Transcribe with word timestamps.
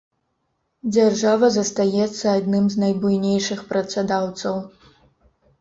Дзяржава 0.95 1.47
застаецца 1.57 2.25
адным 2.39 2.65
з 2.77 2.81
найбуйнейшых 2.85 3.59
працадаўцаў. 3.75 4.55